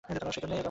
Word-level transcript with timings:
সেইজন্যেই 0.05 0.19
বিশ্বাস 0.27 0.37
করেন। 0.43 0.59